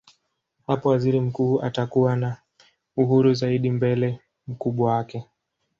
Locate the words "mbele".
3.71-4.19